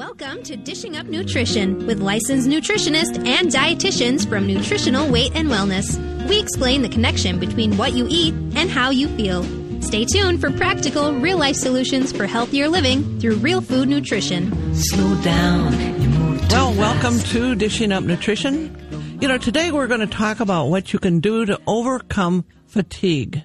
[0.00, 5.98] Welcome to Dishing Up Nutrition with licensed nutritionists and dietitians from Nutritional Weight and Wellness.
[6.26, 9.42] We explain the connection between what you eat and how you feel.
[9.82, 14.74] Stay tuned for practical, real life solutions for healthier living through real food nutrition.
[14.74, 19.18] Slow down, you move too Well, welcome to Dishing Up Nutrition.
[19.20, 23.44] You know, today we're going to talk about what you can do to overcome fatigue.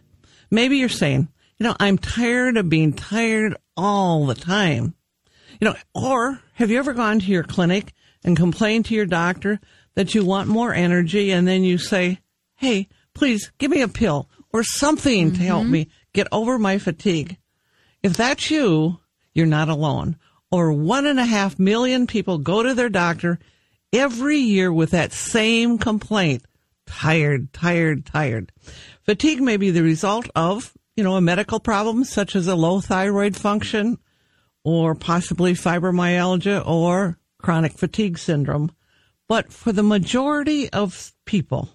[0.49, 1.27] Maybe you're saying,
[1.57, 4.95] you know, I'm tired of being tired all the time.
[5.59, 9.59] You know, or have you ever gone to your clinic and complained to your doctor
[9.95, 12.19] that you want more energy and then you say,
[12.55, 15.71] hey, please give me a pill or something to help mm-hmm.
[15.71, 17.37] me get over my fatigue?
[18.03, 18.99] If that's you,
[19.33, 20.17] you're not alone.
[20.51, 23.39] Over one and a half million people go to their doctor
[23.91, 26.43] every year with that same complaint.
[26.85, 28.51] Tired, tired, tired.
[29.03, 32.79] Fatigue may be the result of, you know, a medical problem such as a low
[32.79, 33.97] thyroid function
[34.65, 38.71] or possibly fibromyalgia or chronic fatigue syndrome.
[39.29, 41.69] But for the majority of people,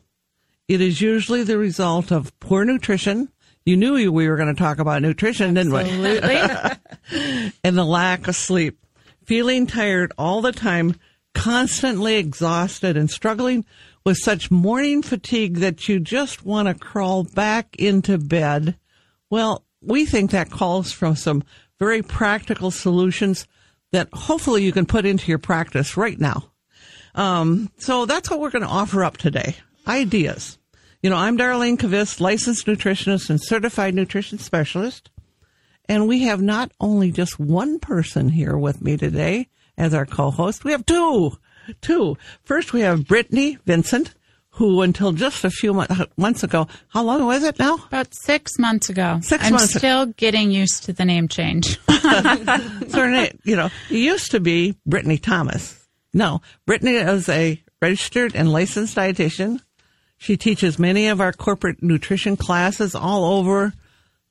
[0.69, 3.31] it is usually the result of poor nutrition.
[3.65, 5.81] You knew we were going to talk about nutrition, didn't we?
[5.81, 7.53] Absolutely.
[7.65, 8.79] And the lack of sleep.
[9.25, 10.97] Feeling tired all the time,
[11.35, 13.65] constantly exhausted and struggling
[14.05, 18.77] with such morning fatigue that you just want to crawl back into bed.
[19.29, 21.43] Well, we think that calls for some
[21.81, 23.49] very practical solutions
[23.91, 26.53] that hopefully you can put into your practice right now.
[27.17, 29.57] Um, so that's what we're going to offer up today.
[29.89, 30.59] Ideas.
[31.03, 35.11] You know, I'm Darlene Kvist, licensed nutritionist and certified nutrition specialist.
[35.89, 40.63] And we have not only just one person here with me today as our co-host,
[40.63, 41.33] we have two.
[41.81, 42.17] Two.
[42.45, 44.15] First, we have Brittany Vincent,
[44.53, 47.77] who until just a few months, uh, months ago, how long was it now?
[47.87, 49.21] About six months ago.
[49.23, 51.79] Six I'm months- still getting used to the name change.
[52.91, 55.87] So her name, you know, it used to be Brittany Thomas.
[56.13, 59.61] No, Brittany is a registered and licensed dietitian.
[60.19, 63.73] She teaches many of our corporate nutrition classes all over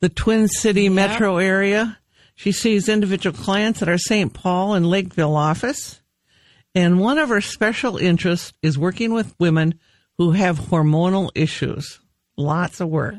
[0.01, 1.97] the Twin City metro area.
[2.35, 4.33] She sees individual clients at our St.
[4.33, 6.01] Paul and Lakeville office.
[6.75, 9.79] And one of her special interests is working with women
[10.19, 11.99] who have hormonal issues.
[12.37, 13.15] Lots of work.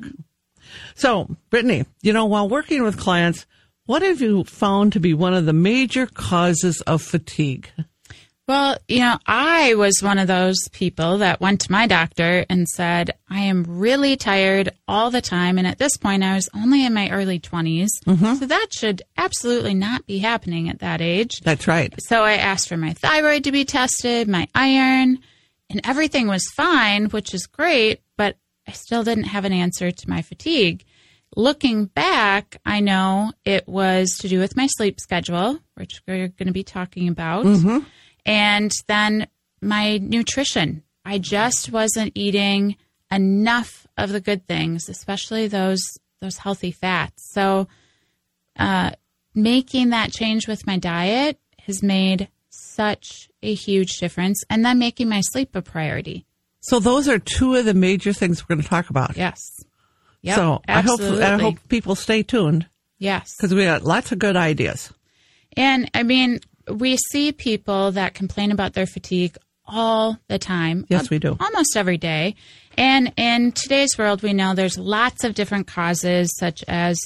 [0.95, 3.47] So, Brittany, you know, while working with clients,
[3.87, 7.71] what have you found to be one of the major causes of fatigue?
[8.51, 12.69] well, you know, I was one of those people that went to my doctor and
[12.69, 15.57] said, I am really tired all the time.
[15.57, 17.91] And at this point, I was only in my early 20s.
[18.09, 18.35] Mm-hmm.
[18.35, 21.43] So that should absolutely not be happening at that age.
[21.43, 21.95] That's right.
[22.03, 25.21] So I asked for my thyroid to be tested, my iron,
[25.71, 28.37] and everything was fine, which is great, but
[28.69, 30.85] I still didn't have an answer to my fatigue.
[31.37, 36.49] Looking back, I know it was to do with my sleep schedule, which we're going
[36.49, 37.45] to be talking about,
[38.27, 39.29] and then
[39.63, 40.83] my nutrition.
[41.05, 42.77] I just wasn't eating
[43.11, 45.83] enough of the good things, especially those
[46.21, 47.33] those healthy fats.
[47.33, 47.69] So,
[48.59, 48.91] uh,
[49.35, 52.29] making that change with my diet has made
[52.81, 56.25] such a huge difference, and then making my sleep a priority.
[56.61, 59.17] So those are two of the major things we're going to talk about.
[59.17, 59.39] Yes.
[60.23, 61.01] Yep, so I hope.
[61.01, 62.67] I hope people stay tuned
[62.99, 63.35] yes.
[63.37, 64.93] because we got lots of good ideas.
[65.57, 69.37] And I mean, we see people that complain about their fatigue
[69.67, 70.85] all the time.
[70.89, 71.37] Yes, we do.
[71.41, 72.35] Almost every day.
[72.77, 76.99] And in today's world, we know there's lots of different causes, such as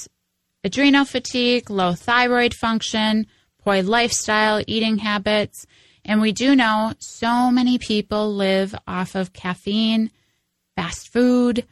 [0.63, 3.27] adrenal fatigue, low thyroid function,
[3.65, 5.65] poor lifestyle, eating habits.
[6.05, 10.11] And we do know so many people live off of caffeine,
[10.75, 11.65] fast food,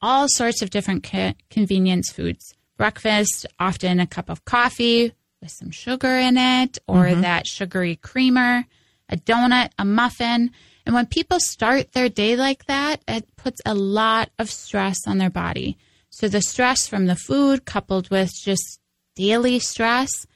[0.00, 2.54] all sorts of different co- convenience foods.
[2.78, 7.20] Breakfast, often a cup of coffee with some sugar in it, or mm-hmm.
[7.20, 8.64] that sugary creamer,
[9.10, 10.50] a donut, a muffin.
[10.86, 15.18] And when people start their day like that, it puts a lot of stress on
[15.18, 15.76] their body.
[16.08, 18.80] So the stress from the food coupled with just
[19.16, 20.26] daily stress,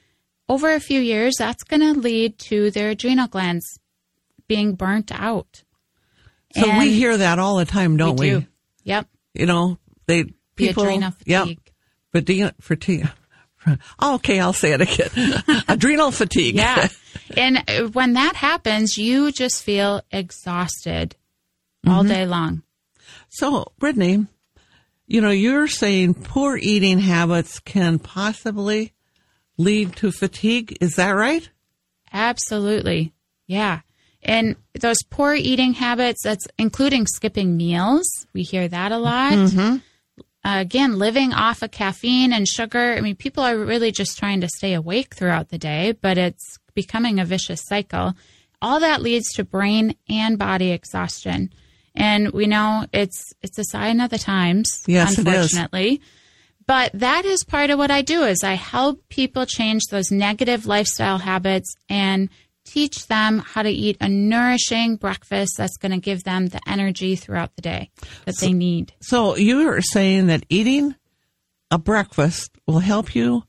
[0.50, 3.78] over a few years, that's going to lead to their adrenal glands
[4.48, 5.62] being burnt out.
[6.56, 8.30] So we hear that all the time, don't we?
[8.30, 8.46] do.
[8.82, 9.06] Yep.
[9.34, 10.82] You know, they The people.
[10.82, 11.42] adrenal Yep.
[11.42, 11.72] fatigue.
[12.12, 12.52] Fatigue.
[12.60, 13.08] Fatigue.
[13.98, 15.42] Oh, okay, I'll say it again.
[15.68, 16.54] Adrenal fatigue.
[16.54, 16.88] Yeah.
[17.36, 21.14] and uh, when that happens, you just feel exhausted
[21.86, 22.62] all day long.
[23.28, 24.26] So, Brittany,
[25.06, 28.94] you know, you're saying poor eating habits can possibly
[29.60, 30.76] lead to fatigue.
[30.80, 31.48] Is that right?
[32.12, 33.12] Absolutely.
[33.46, 33.80] Yeah.
[34.22, 38.06] And those poor eating habits, that's including skipping meals.
[38.34, 39.32] We hear that a lot.
[40.42, 42.94] Uh, again, living off of caffeine and sugar.
[42.94, 46.58] I mean, people are really just trying to stay awake throughout the day, but it's
[46.74, 48.14] becoming a vicious cycle.
[48.62, 51.52] All that leads to brain and body exhaustion.
[51.94, 55.54] And we know it's it's a sign of the times, Yes, it is.
[56.70, 60.66] But that is part of what I do is I help people change those negative
[60.66, 62.28] lifestyle habits and
[62.64, 67.16] teach them how to eat a nourishing breakfast that's going to give them the energy
[67.16, 67.90] throughout the day
[68.24, 68.92] that they need.
[69.00, 70.94] So you are saying that eating
[71.72, 73.42] a breakfast will help you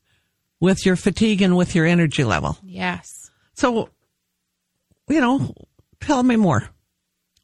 [0.60, 2.58] with your fatigue and with your energy level.
[2.64, 3.08] Yes.
[3.54, 3.90] So,
[5.08, 5.54] you know,
[6.00, 6.68] tell me more.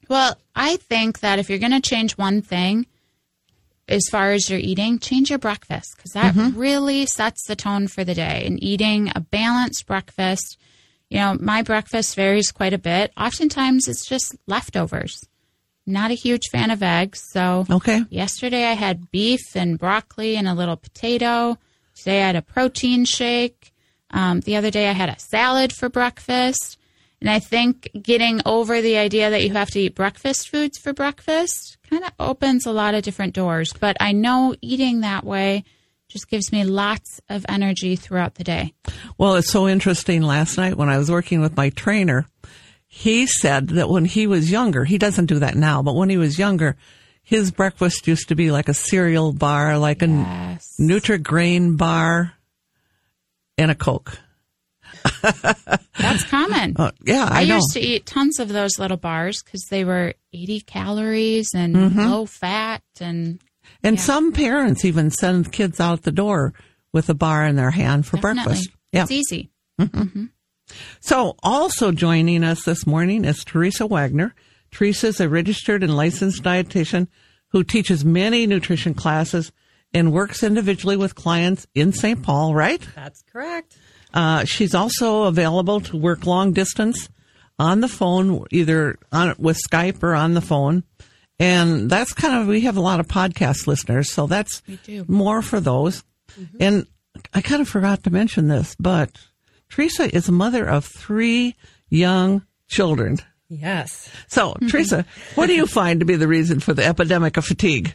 [0.10, 2.88] Well, I think that if you're going to change one thing
[3.88, 8.04] as far as your eating, change your breakfast because that really sets the tone for
[8.04, 8.44] the day.
[8.46, 10.58] And eating a balanced breakfast,
[11.10, 13.14] you know, my breakfast varies quite a bit.
[13.18, 15.26] Oftentimes it's just leftovers.
[15.86, 17.24] Not a huge fan of eggs.
[17.32, 18.04] So Okay.
[18.10, 21.58] yesterday I had beef and broccoli and a little potato.
[21.96, 23.72] Today I had a protein shake.
[24.12, 26.78] Um, the other day I had a salad for breakfast.
[27.22, 30.92] And I think getting over the idea that you have to eat breakfast foods for
[30.94, 33.74] breakfast kind of opens a lot of different doors.
[33.80, 35.64] But I know eating that way
[36.10, 38.74] just gives me lots of energy throughout the day.
[39.18, 40.22] Well, it's so interesting.
[40.22, 42.26] Last night when I was working with my trainer,
[42.88, 46.18] he said that when he was younger, he doesn't do that now, but when he
[46.18, 46.78] was younger,
[47.24, 50.76] his breakfast used to be like a cereal bar, like a Yes.
[50.80, 52.34] Nutri-Grain bar,
[53.58, 54.18] and a Coke.
[55.22, 56.76] That's common.
[56.78, 57.56] Uh, yeah, I, I, know.
[57.56, 62.00] used to eat tons of those little bars because they were 80 calories and Mm-hmm.
[62.00, 63.40] low fat and
[63.84, 66.54] and some parents even send kids out the door
[66.94, 68.44] with a bar in their hand for definitely.
[68.46, 68.70] breakfast.
[68.94, 69.04] Yeah.
[69.04, 69.50] It's easy.
[71.00, 74.34] So, also joining us this morning is Teresa Wagner.
[74.72, 77.08] Teresa is a registered and licensed dietitian
[77.50, 79.52] who teaches many nutrition classes
[79.94, 82.22] and works individually with clients in St.
[82.22, 82.86] Paul, right?
[82.96, 83.78] That's correct.
[84.18, 87.08] Uh, she's also available to work long distance
[87.60, 90.84] on the phone, either on with Skype or on the phone.
[91.40, 94.64] And that's kind of, we have a lot of podcast listeners, so that's
[95.08, 96.04] more for those.
[96.60, 96.88] And
[97.32, 99.12] I kind of forgot to mention this, but
[99.70, 101.54] Teresa is a mother of three
[101.90, 103.20] young children.
[103.50, 104.10] Yes.
[104.30, 105.06] So, Teresa,
[105.36, 107.94] what do you find to be the reason for the epidemic of fatigue?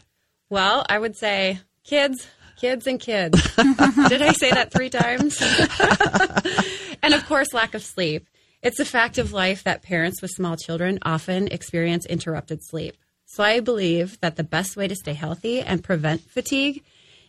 [0.51, 2.29] Well, I would say kids,
[2.63, 3.43] kids, and kids.
[3.57, 5.37] Did I say that three times?
[7.03, 8.29] and of course, lack of sleep.
[8.63, 12.97] It's a fact of life that parents with small children often experience interrupted sleep.
[13.27, 16.85] So I believe that the best way to stay healthy and prevent fatigue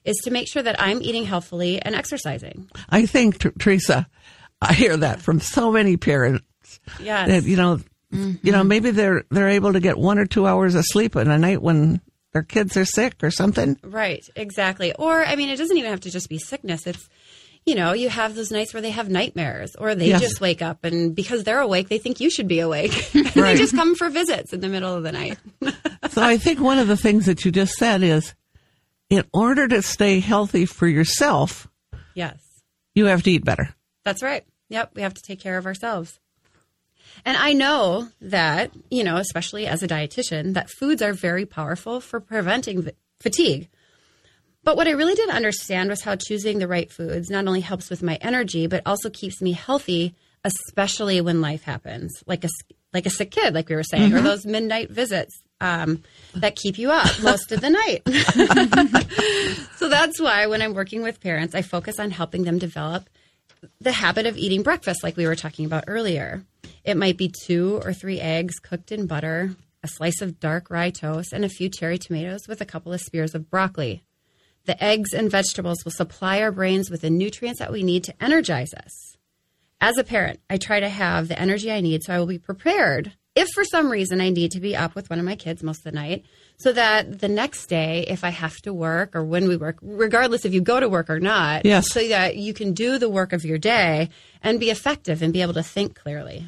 [0.05, 2.69] is to make sure that I'm eating healthfully and exercising.
[2.89, 4.07] I think, Ter- Teresa,
[4.61, 6.45] I hear that from so many parents.
[6.99, 7.27] Yes.
[7.27, 7.79] that you know
[8.11, 8.67] you know mm-hmm.
[8.67, 11.61] maybe they're they're able to get one or two hours of sleep in a night
[11.61, 12.01] when
[12.33, 14.93] their kids are sick or something Right, exactly.
[14.93, 16.85] Or, I mean, it doesn't even have to just be sickness.
[16.87, 17.07] It's,
[17.65, 20.21] you know, you have those nights where they have nightmares or they Yes.
[20.21, 22.91] just wake up and because they're awake, they think you should be awake.
[23.15, 23.53] and Right.
[23.53, 25.37] they just come for visits in the middle of the night.
[26.09, 28.33] so i think one of the things that you just said is
[29.09, 31.67] in order to stay healthy for yourself
[32.15, 32.37] yes,
[32.95, 34.43] you have to eat better that's right.
[34.69, 36.19] Yep, we have to take care of ourselves.
[37.25, 41.99] And I know that, you know, especially as a dietitian, that foods are very powerful
[42.01, 43.69] for preventing v- fatigue.
[44.63, 47.89] But what I really didn't understand was how choosing the right foods not only helps
[47.89, 52.49] with my energy, but also keeps me healthy, especially when life happens, like a
[52.93, 56.03] like a sick kid, like we were saying, or those midnight visits um,
[56.35, 58.03] that keep you up most of the night.
[59.77, 63.09] so that's why when I'm working with parents, I focus on helping them develop
[63.81, 66.43] the habit of eating breakfast, like we were talking about earlier.
[66.83, 70.89] It might be two or three eggs cooked in butter, a slice of dark rye
[70.89, 74.03] toast, and a few cherry tomatoes with a couple of spears of broccoli.
[74.65, 78.23] The eggs and vegetables will supply our brains with the nutrients that we need to
[78.23, 79.17] energize us.
[79.81, 82.37] As a parent, I try to have the energy I need so I will be
[82.37, 85.63] prepared if for some reason I need to be up with one of my kids
[85.63, 86.23] most of the night,
[86.57, 90.45] so that the next day, if I have to work or when we work, regardless
[90.45, 91.89] if you go to work or not, Yes.
[91.91, 94.09] so that you can do the work of your day
[94.43, 96.45] and be effective and be able to think clearly.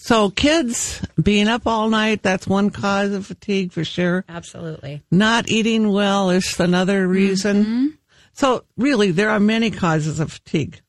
[0.00, 5.02] So kids being up all night that's one cause of fatigue for sure Absolutely.
[5.10, 7.86] not eating well is another reason mm-hmm.
[8.32, 10.80] so really there are many causes of fatigue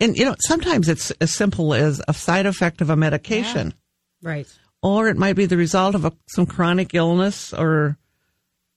[0.00, 3.72] and you know sometimes it's as simple as a side effect of a medication
[4.22, 4.48] Right.
[4.82, 7.96] or it might be the result of a, some chronic illness, or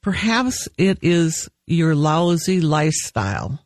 [0.01, 3.59] perhaps it is your lousy lifestyle.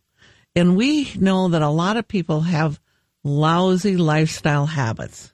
[0.56, 2.80] And we know that a lot of people have
[3.24, 5.33] lousy lifestyle habits.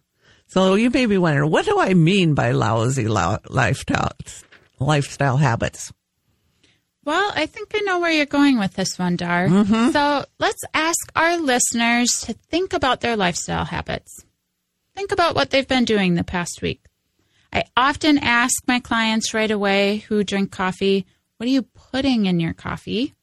[0.49, 4.11] So you may be wondering, what do I mean by lousy lifestyle
[4.79, 5.93] lifestyle habits?
[7.05, 9.47] Well, I think I know where you're going with this one, Dar.
[9.47, 9.91] Mm-hmm.
[9.91, 14.25] So let's ask our listeners to think about their lifestyle habits.
[14.95, 16.83] Think about what they've been doing the past week.
[17.53, 21.05] I often ask my clients right away who drink coffee,
[21.37, 23.13] what are you putting in your coffee?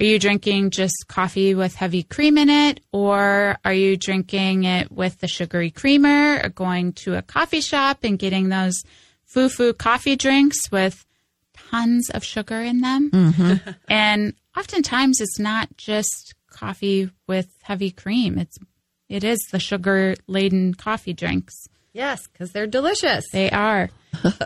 [0.00, 4.92] Are you drinking just coffee with heavy cream in it, or are you drinking it
[4.92, 8.76] with the sugary creamer, or going to a coffee shop and getting those
[9.24, 11.04] foo foo coffee drinks with
[11.70, 13.10] tons of sugar in them?
[13.10, 13.70] Mm-hmm.
[13.88, 18.38] And oftentimes it's not just coffee with heavy cream.
[18.38, 18.58] It's
[19.08, 21.54] it is the sugar laden coffee drinks.
[21.92, 23.24] Yes, because they're delicious.
[23.32, 23.90] They are.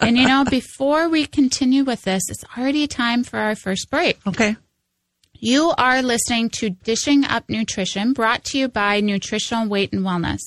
[0.00, 4.18] and you know, before we continue with this, it's already time for our first break.
[4.26, 4.56] Okay.
[5.44, 10.38] You are listening to Dishing Up Nutrition, brought to you by Nutritional Weight and Wellness.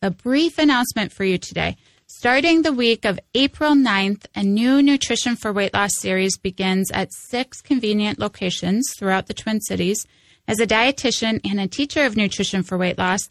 [0.00, 1.76] A brief announcement for you today.
[2.06, 7.12] Starting the week of April 9th, a new Nutrition for Weight Loss series begins at
[7.12, 10.06] six convenient locations throughout the Twin Cities.
[10.46, 13.28] As a dietitian and a teacher of nutrition for weight loss,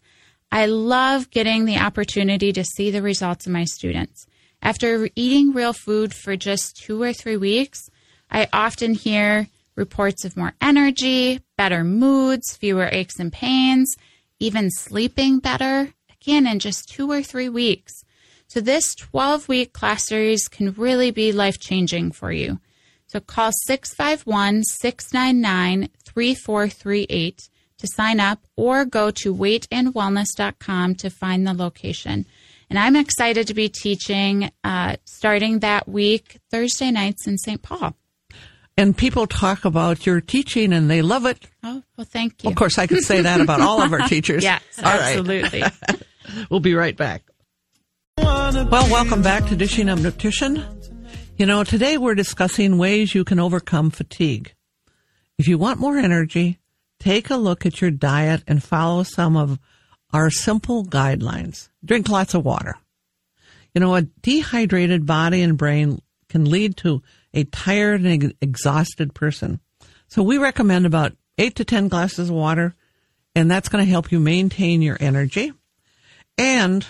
[0.52, 4.26] I love getting the opportunity to see the results of my students.
[4.60, 7.88] After eating real food for just two or three weeks,
[8.30, 13.94] I often hear reports of more energy, better moods, fewer aches and pains,
[14.40, 17.92] even sleeping better, again, in just two or three weeks.
[18.48, 22.60] So, this 12 week class series can really be life changing for you.
[23.06, 31.54] So, call 651 699 3438 to sign up or go to weightandwellness.com to find the
[31.54, 32.26] location.
[32.68, 37.62] And I'm excited to be teaching uh, starting that week, Thursday nights in St.
[37.62, 37.94] Paul.
[38.78, 41.38] And people talk about your teaching and they love it.
[41.62, 42.50] Oh, well, thank you.
[42.50, 44.42] Of course, I could say that about all of our teachers.
[44.42, 45.16] Yes, All right.
[45.18, 45.62] absolutely.
[46.50, 47.22] We'll be right back.
[48.18, 50.60] Well, welcome back to Dishing Up Nutrition.
[51.36, 54.52] You know, today we're discussing ways you can overcome fatigue.
[55.38, 56.58] If you want more energy,
[56.98, 59.60] take a look at your diet and follow some of
[60.12, 61.68] our simple guidelines.
[61.84, 62.76] Drink lots of water.
[63.72, 67.04] You know, a dehydrated body and brain can lead to
[67.36, 69.60] a tired and exhausted person.
[70.08, 72.74] So we recommend about eight to 10 glasses of water,
[73.34, 75.52] and that's going to help you maintain your energy.
[76.38, 76.84] And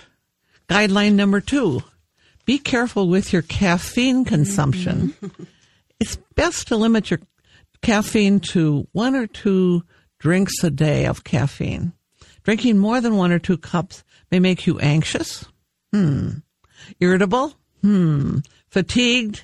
[0.69, 1.83] guideline number two,
[2.45, 5.15] be careful with your caffeine consumption.
[6.01, 7.21] it's best to limit your
[7.83, 9.83] caffeine to one or two
[10.21, 11.93] drinks a day of caffeine.
[12.45, 15.45] Drinking more than one or two cups may make you anxious,
[15.93, 16.29] hmm,
[17.01, 18.39] irritable, hmm,
[18.71, 19.43] fatigued,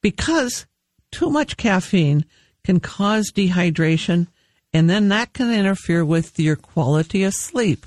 [0.00, 0.66] because
[1.10, 2.24] too much caffeine
[2.64, 4.28] can cause dehydration,
[4.72, 7.86] and then that can interfere with your quality of sleep.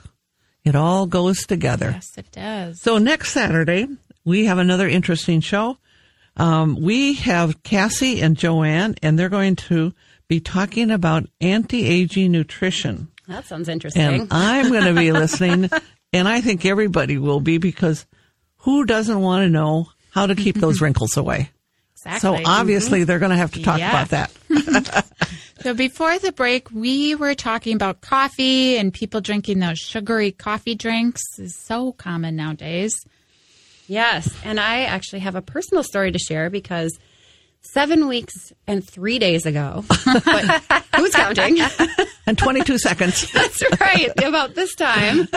[0.65, 1.91] It all goes together.
[1.91, 2.82] yes, it does.
[2.82, 3.88] So next Saturday,
[4.25, 5.77] we have another interesting show.
[6.38, 9.93] Um, we have Cassie and Joanne, and they're going to
[10.27, 13.10] be talking about anti-aging nutrition.
[13.27, 14.01] That sounds interesting.
[14.01, 15.70] And I'm going to be listening,
[16.13, 18.05] and I think everybody will be because
[18.60, 21.51] who doesn't want to know how to keep those wrinkles away?
[22.03, 22.43] So Exactly.
[22.45, 23.89] obviously they're going to have to talk Yeah.
[24.03, 24.10] about
[24.50, 25.05] that.
[25.62, 30.75] So before the break, we were talking about coffee and people drinking those sugary coffee
[30.75, 32.93] drinks is so common nowadays.
[33.88, 36.91] Yes, and I actually have a personal story to share because
[37.62, 40.63] seven weeks and three days ago, but
[40.98, 41.60] who's counting?
[42.27, 43.31] And 22 seconds.
[43.31, 44.10] That's right.
[44.22, 45.29] About this time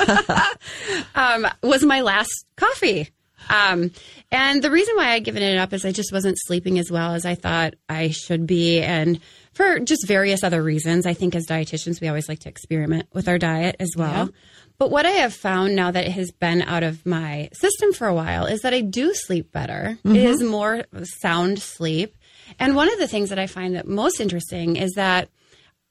[1.15, 3.11] um, was my last coffee.
[3.49, 3.91] Um,
[4.31, 7.15] and the reason why I'd given it up is I just wasn't sleeping as well
[7.15, 8.81] as I thought I should be.
[8.81, 9.21] And
[9.53, 13.29] for just various other reasons, I think as dietitians, we always like to experiment with
[13.29, 14.31] our diet as well.
[14.79, 18.07] But what I have found now that it has been out of my system for
[18.07, 19.99] a while is that I do sleep better.
[20.05, 20.85] It is more
[21.21, 22.15] sound sleep.
[22.59, 25.31] And one of the things that I find that most interesting is that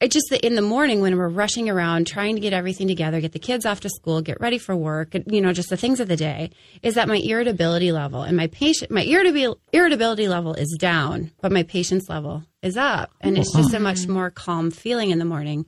[0.05, 3.19] it just that in the morning when we're rushing around trying to get everything together,
[3.19, 5.99] get the kids off to school, get ready for work, you know, just the things
[5.99, 6.51] of the day,
[6.83, 11.51] is that my irritability level and my patient my irritability irritability level is down, but
[11.51, 15.25] my patience level is up, and it's just a much more calm feeling in the
[15.25, 15.65] morning,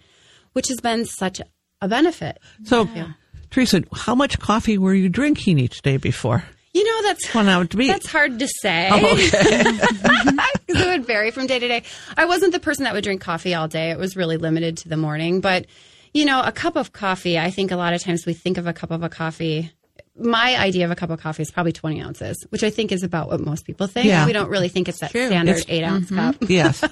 [0.54, 1.42] which has been such
[1.82, 2.38] a benefit.
[2.64, 2.88] So,
[3.50, 6.44] Teresa, how much coffee were you drinking each day before?
[6.78, 8.88] You know, that's Well, now to me, That's hard to say.
[8.92, 11.82] Oh, Because it would vary from day to day.
[12.16, 13.90] I wasn't the person that would drink coffee all day.
[13.90, 15.42] It was really limited to the morning.
[15.42, 15.66] But,
[16.14, 18.68] you know, a cup of coffee, I think a lot of times we think of
[18.68, 19.72] a cup of a coffee.
[20.20, 23.02] My idea of a cup of coffee is probably 20 ounces, which I think is
[23.02, 24.06] about what most people think.
[24.06, 24.28] Yeah.
[24.28, 25.26] We don't really think it's that True.
[25.28, 26.16] standard It's- eight ounce mm-hmm.
[26.32, 26.36] cup.
[26.50, 26.84] Yes.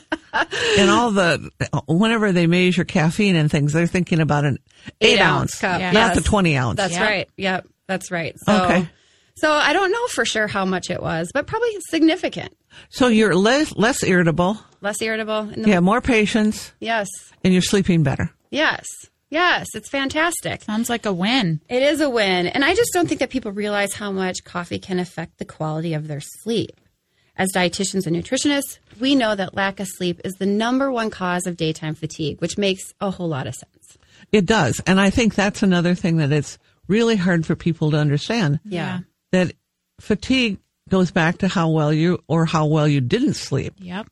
[0.79, 1.51] and all the,
[1.87, 4.57] whenever they measure caffeine and things, they're thinking about an
[4.99, 6.15] eight, Eight ounce, ounce cup, not yes.
[6.15, 6.77] the 20 ounce.
[6.77, 7.03] That's Yeah.
[7.03, 7.29] right.
[7.37, 7.67] Yep.
[7.87, 8.35] That's right.
[8.39, 8.89] So, Okay.
[9.37, 12.55] So I don't know for sure how much it was, but probably significant.
[12.89, 14.57] so you're less, less irritable.
[14.81, 15.49] less irritable.
[15.49, 17.07] In the, You more patience Yes.
[17.43, 18.31] and you're sleeping better.
[18.51, 18.85] Yes.
[19.29, 19.67] Yes.
[19.75, 20.61] It's fantastic.
[20.61, 21.59] Sounds like a win.
[21.67, 22.47] It is a win.
[22.47, 25.93] And I just don't think that people realize how much coffee can affect the quality
[25.93, 26.79] of their sleep.
[27.37, 31.45] As dietitians and nutritionists, we know that lack of sleep is the number one cause
[31.47, 33.97] of daytime fatigue, which makes a whole lot of sense.
[34.31, 34.79] It does.
[34.87, 38.99] And I think that's another thing that it's really hard for people to understand Yeah.
[39.31, 39.53] That
[39.99, 43.73] fatigue goes back to how well you or how well you didn't sleep.
[43.79, 44.07] Yep.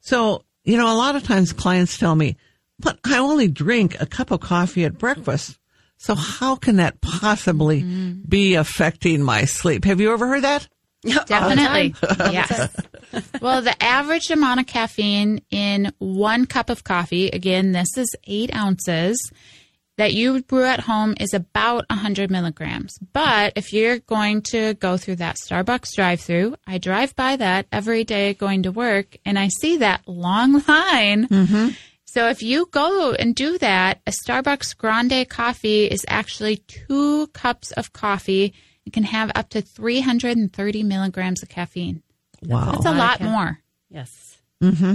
[0.00, 2.36] So, you know, a lot of times clients tell me,
[2.78, 5.58] but I only drink a cup of coffee at breakfast.
[5.98, 8.22] So how can that possibly mm-hmm.
[8.26, 9.84] be affecting my sleep?
[9.84, 10.66] Have you ever heard that?
[11.02, 11.94] Definitely.
[12.18, 12.74] yes.
[13.40, 18.54] well, the average amount of caffeine in one cup of coffee, again, this is eight
[18.54, 19.18] ounces,
[19.96, 22.98] that you brew at home is about 100 milligrams.
[23.12, 27.66] But if you're going to go through that Starbucks drive through, I drive by that
[27.70, 31.76] every day going to work and I see that long line.
[32.06, 37.70] So if you go and do that, a Starbucks Grande coffee is actually two cups
[37.72, 38.54] of coffee.
[38.84, 42.02] It can have up to 330 milligrams of caffeine.
[42.42, 42.72] Wow.
[42.72, 43.60] That's a lot more.
[43.90, 44.38] Yes.
[44.62, 44.94] Mm-hmm.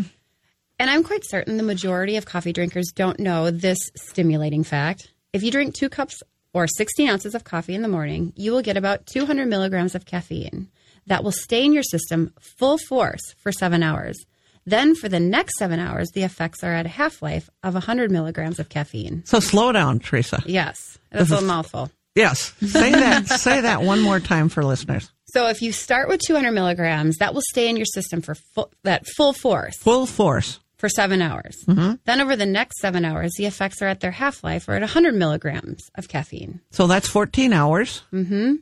[0.77, 5.12] And I'm quite certain the majority of coffee drinkers don't know this stimulating fact.
[5.32, 6.22] If you drink two cups
[6.53, 10.05] or 16 ounces of coffee in the morning, you will get about 200 milligrams of
[10.05, 10.70] caffeine
[11.08, 14.17] that will stay in your system full force for seven hours.
[14.65, 18.10] Then, for the next seven hours, the effects are at a half life of 100
[18.10, 19.24] milligrams of caffeine.
[19.25, 20.41] So slow down, Teresa.
[20.46, 21.91] Yes, that's a mouthful.
[22.15, 22.53] Yes.
[22.62, 25.12] Say that, say that one more time for listeners.
[25.27, 28.72] So, if you start with 200 milligrams, that will stay in your system for full,
[28.84, 30.60] that full force Full force.
[30.86, 31.56] For seven hours.
[31.68, 31.96] Mm-hmm.
[32.06, 34.82] Then over the next seven hours, the effects are at their half life or at
[34.82, 36.62] 100 milligrams of caffeine.
[36.70, 38.04] So that's 14 hours.
[38.13, 38.56] Mm-hmm.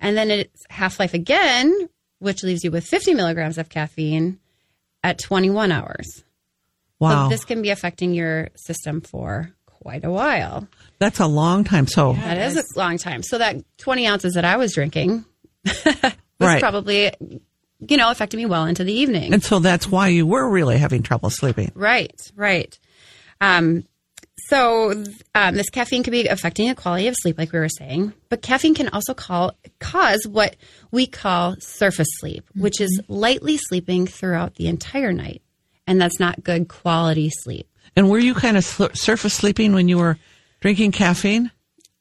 [0.00, 1.74] And then it's half life again,
[2.18, 4.38] which leaves you with 50 milligrams of caffeine
[5.04, 6.24] at 21 hours.
[6.98, 7.24] Wow.
[7.24, 10.66] So this can be affecting your system for quite a while.
[10.98, 11.86] That's a long time.
[11.86, 13.22] So, That is a long time.
[13.22, 15.26] So that 20 ounces that I was drinking
[15.66, 16.60] was Right.
[16.60, 17.12] probably,
[17.80, 19.32] you know, affecting me well into the evening.
[19.32, 21.72] and so that's why you were really having trouble sleeping.
[21.74, 22.78] Right, right.
[23.40, 23.84] Um,
[24.48, 28.12] so um, this caffeine could be affecting the quality of sleep, like we were saying.
[28.28, 30.56] But caffeine can also call, cause what
[30.90, 35.42] we call surface sleep, which is lightly sleeping throughout the entire night,
[35.86, 37.68] and that's not good quality sleep.
[37.96, 40.18] And were you kind of sl- surface sleeping when you were
[40.60, 41.50] drinking caffeine?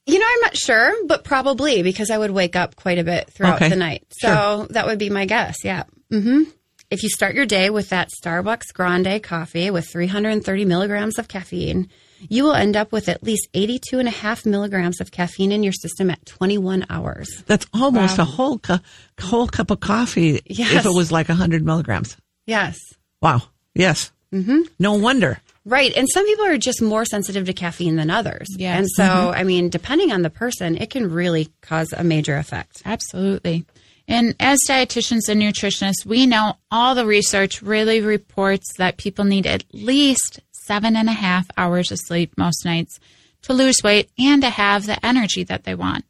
[0.06, 3.32] You know, I'm not sure, but probably because I would wake up quite a bit
[3.34, 4.04] throughout Okay, the night.
[4.12, 5.64] So that would be my guess.
[5.64, 5.84] Yeah.
[6.12, 6.44] hmm
[6.92, 11.90] If you start your day with that Starbucks Grande coffee with 330 milligrams of caffeine,
[12.30, 15.64] you will end up with at least 82 and a half milligrams of caffeine in
[15.64, 17.44] your system at 21 hours.
[17.48, 18.78] That's almost a whole cu-
[19.20, 22.16] whole cup of coffee if it was like 100 milligrams.
[22.46, 22.78] Yes.
[23.22, 23.42] Wow.
[23.74, 24.12] Yes.
[24.32, 24.62] Mm-hmm.
[24.78, 25.40] No wonder.
[25.66, 25.92] Right.
[25.96, 28.48] And some people are just more sensitive to caffeine than others.
[28.56, 28.78] Yes.
[28.78, 29.40] And so, mm-hmm.
[29.40, 32.84] I mean, depending on the person, it can really cause a major effect.
[32.86, 33.66] Absolutely.
[34.08, 39.48] And as dietitians and nutritionists, we know all the research really reports that people need
[39.48, 43.00] at least seven and a half hours of sleep most nights
[43.44, 46.06] to lose weight and to have the energy that they want.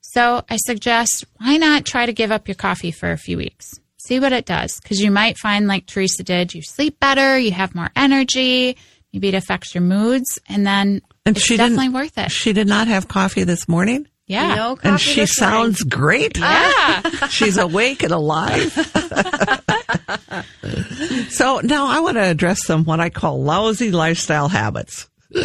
[0.00, 3.80] So I suggest why not try to give up your coffee for a few weeks?
[4.06, 4.80] See what it does.
[4.80, 8.76] Because you might find, like Teresa did, you sleep better, you have more energy,
[9.12, 12.30] maybe it affects your moods, and then And it's she definitely didn't, worth it.
[12.30, 14.06] She did not have coffee this morning.
[14.26, 14.54] Yeah.
[14.54, 15.58] No coffee And she this morning.
[15.74, 16.38] sounds great.
[16.38, 17.02] Yeah.
[17.28, 18.72] She's awake and alive.
[21.30, 25.08] so now I want to address some what I call lousy lifestyle habits.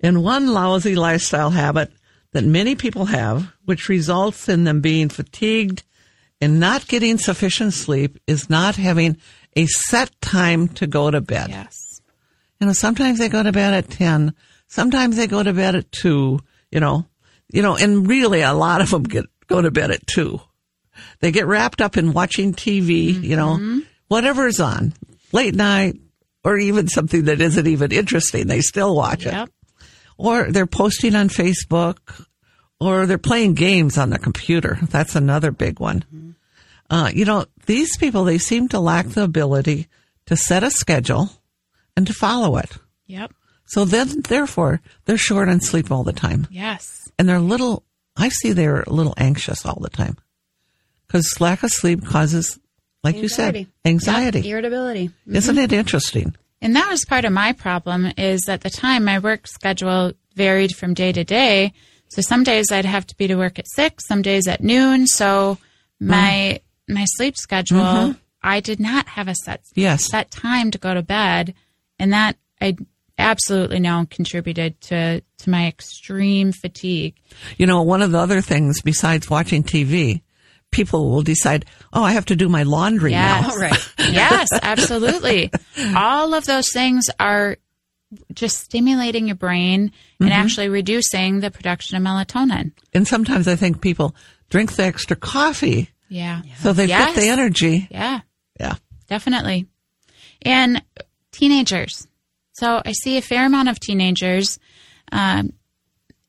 [0.00, 1.92] and one lousy lifestyle habit
[2.32, 5.82] that many people have, which results in them being fatigued
[6.40, 9.16] and not getting sufficient sleep, is not having
[9.56, 11.50] a set time to go to bed.
[11.50, 12.00] yes.
[12.60, 14.34] You know, sometimes they go to bed at 10,
[14.66, 16.40] sometimes they go to bed at 2,
[16.72, 17.06] you know,
[17.52, 20.40] you know, and really a lot of them get, go to bed at 2.
[21.20, 23.78] They get wrapped up in watching TV, you know, mm-hmm.
[24.08, 24.92] whatever's on,
[25.32, 26.00] late night,
[26.44, 28.46] or even something that isn't even interesting.
[28.46, 29.32] They still watch it.
[29.32, 29.50] Yep.
[30.16, 32.26] Or they're posting on Facebook,
[32.80, 34.78] or they're playing games on their computer.
[34.82, 36.04] That's another big one.
[36.12, 36.27] Mm-hmm.
[36.90, 39.88] Uh, you know, these people, they seem to lack the ability
[40.26, 41.30] to set a schedule
[41.96, 42.70] and to follow it.
[43.06, 43.32] Yep.
[43.66, 46.46] So then, therefore, they're short on sleep all the time.
[46.50, 47.10] Yes.
[47.18, 47.84] And they're a little,
[48.16, 50.16] I see they're a little anxious all the time.
[51.06, 52.58] Because lack of sleep causes,
[53.02, 53.72] like you said, Anxiety.
[53.84, 54.50] anxiety.
[54.50, 55.10] Irritability.
[55.26, 56.34] Isn't it interesting?
[56.60, 60.74] And that was part of my problem is at the time my work schedule varied
[60.74, 61.72] from day to day.
[62.08, 65.06] So some days I'd have to be to work at six, some days at noon.
[65.06, 65.58] So
[66.00, 68.12] my my sleep schedule mm-hmm.
[68.42, 70.04] I did not have a set Yes.
[70.06, 71.54] set time to go to bed,
[71.98, 72.76] and that I
[73.18, 77.14] absolutely know contributed to to my extreme fatigue.
[77.56, 80.22] You know, one of the other things besides watching TV,
[80.70, 83.48] people will decide, oh, I have to do my laundry Yes.
[83.48, 83.56] now.
[83.56, 83.92] Right.
[83.98, 85.50] yes, absolutely.
[85.96, 87.56] All of those things are
[88.32, 90.32] just stimulating your brain and mm-hmm.
[90.32, 92.72] actually reducing the production of melatonin.
[92.94, 94.14] And sometimes I think people
[94.48, 96.42] drink the extra coffee Yeah.
[96.60, 97.14] so they Yes.
[97.14, 97.88] get the energy.
[97.90, 98.20] Yeah,
[98.58, 98.74] Yeah.
[99.08, 99.66] definitely.
[100.42, 100.82] And
[101.32, 102.06] teenagers.
[102.52, 104.58] So I see a fair amount of teenagers
[105.12, 105.52] um,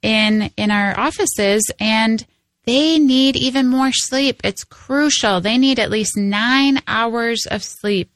[0.01, 2.25] in in our offices, and
[2.65, 4.41] they need even more sleep.
[4.43, 5.41] It's crucial.
[5.41, 8.11] They need at least nine hours of sleep.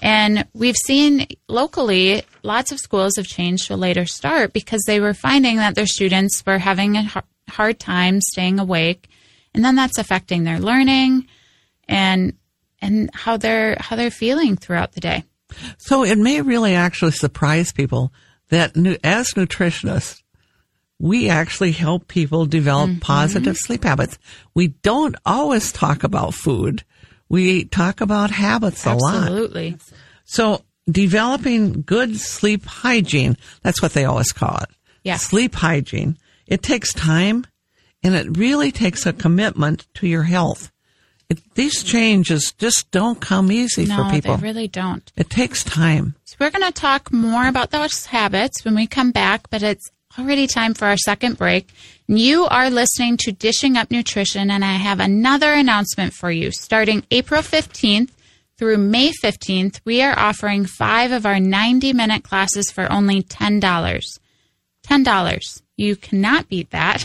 [0.00, 5.00] And we've seen locally, lots of schools have changed to a later start because they
[5.00, 7.10] were finding that their students were having a
[7.48, 9.08] hard time staying awake,
[9.56, 11.26] and then that's affecting their learning
[11.88, 12.34] and
[12.80, 15.24] and how they're how they're feeling throughout the day.
[15.78, 18.12] So it may really actually surprise people
[18.50, 20.22] that as nutritionists,
[20.98, 22.98] we actually help people develop Mm-hmm.
[23.00, 24.18] positive sleep habits.
[24.54, 26.84] We don't always talk about food.
[27.28, 29.14] We talk about habits a lot.
[29.14, 29.78] Absolutely.
[30.24, 34.68] So developing good sleep hygiene, that's what they always call it.
[35.02, 35.16] Yeah.
[35.16, 36.16] Sleep hygiene.
[36.46, 37.46] It takes time
[38.06, 40.70] and it really takes a commitment to your health.
[41.28, 44.36] It, these changes just don't come easy No, for people.
[44.36, 45.10] they really don't.
[45.16, 46.14] it takes time.
[46.24, 49.90] So we're going to talk more about those habits when we come back, but it's
[50.18, 51.68] already time for our second break.
[52.06, 56.52] You are listening to Dishing Up Nutrition, and I have another announcement for you.
[56.52, 58.10] Starting April 15th
[58.56, 63.60] through May 15th, we are offering five of our 90 minute classes for only $10.
[64.88, 65.62] $10.
[65.76, 67.04] You cannot beat that.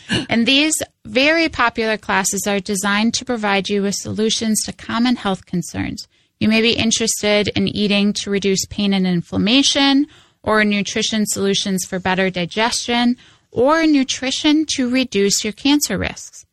[0.28, 0.74] and these
[1.04, 6.06] very popular classes are designed to provide you with solutions to common health concerns.
[6.38, 10.06] You may be interested in eating to reduce pain and inflammation,
[10.42, 13.18] or nutrition solutions for better digestion,
[13.50, 16.46] or nutrition to reduce your cancer risks.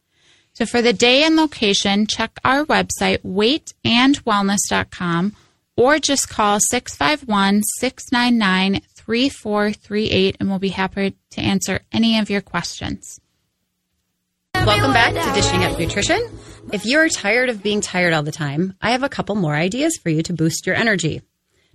[0.53, 5.35] So for the day and location, check our website, weightandwellness.com,
[5.75, 12.41] or just call 651 699 3438, and we'll be happy to answer any of your
[12.41, 13.21] questions.
[14.53, 16.21] Welcome back to Dishing Up Nutrition.
[16.73, 19.97] If you're tired of being tired all the time, I have a couple more ideas
[20.03, 21.21] for you to boost your energy.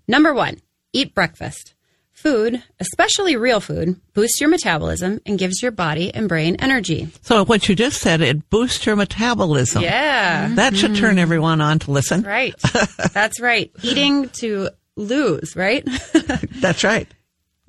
[0.06, 0.58] Number one,
[0.92, 1.72] eat breakfast.
[2.10, 7.08] Food, especially real food, boosts your metabolism and gives your body and brain energy.
[7.22, 9.82] So what you just said, it boosts your metabolism.
[9.82, 12.22] Yeah, That should turn everyone on to listen.
[12.24, 12.54] right.
[13.14, 13.72] That's right.
[13.82, 15.88] Eating to lose, right?
[16.60, 17.08] That's right.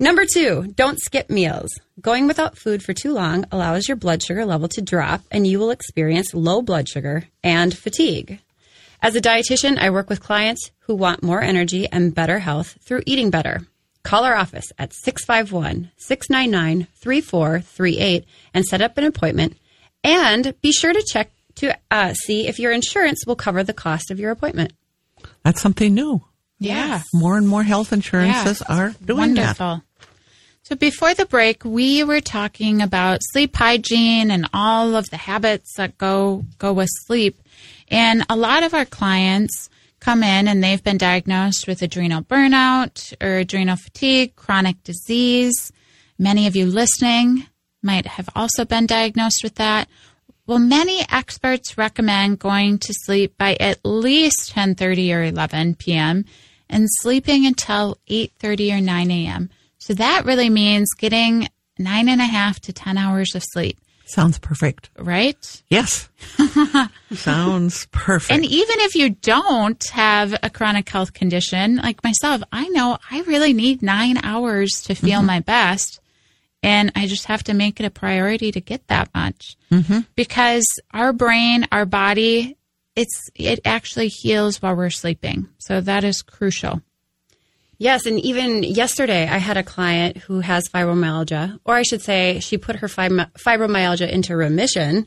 [0.00, 1.70] Number two, don't skip meals.
[2.00, 5.60] Going without food for too long allows your blood sugar level to drop and you
[5.60, 8.40] will experience low blood sugar and fatigue.
[9.00, 13.04] As a dietitian, I work with clients who want more energy and better health through
[13.06, 13.60] eating better.
[14.02, 19.56] Call our office at 651 699 3438 and set up an appointment.
[20.02, 24.10] And be sure to check to uh, see if your insurance will cover the cost
[24.10, 24.72] of your appointment.
[25.44, 26.24] That's something new.
[26.58, 27.02] Yeah.
[27.12, 29.58] More and more health insurances Yeah, are doing that.
[29.58, 29.82] Wonderful.
[30.62, 35.74] So before the break, we were talking about sleep hygiene and all of the habits
[35.76, 37.38] that go go with sleep.
[37.88, 39.68] And a lot of our clients
[40.00, 45.70] come in and they've been diagnosed with adrenal burnout or adrenal fatigue, chronic disease.
[46.18, 47.46] Many of you listening
[47.82, 49.88] might have also been diagnosed with that.
[50.46, 56.24] Well, many experts recommend going to sleep by at least 10:30 or 11 p.m.
[56.68, 59.50] and sleeping until 8:30 or 9 a.m.
[59.78, 64.38] So that really means getting nine and a half to 10 hours of sleep, Sounds
[64.38, 64.90] perfect.
[64.98, 65.62] right?
[65.68, 66.08] Yes.
[67.12, 68.30] Sounds perfect.
[68.30, 73.22] And even if you don't have a chronic health condition like myself, I know I
[73.22, 75.26] really need nine hours to feel mm-hmm.
[75.26, 76.00] my best.
[76.64, 79.56] And I just have to make it a priority to get that much
[80.16, 82.56] because our brain, our body,
[82.96, 85.48] it's, it actually heals while we're sleeping.
[85.58, 86.80] So that is crucial.
[87.76, 92.38] Yes, and even yesterday, I had a client who has fibromyalgia, or I should say,
[92.40, 95.06] she put her fibromyalgia into remission.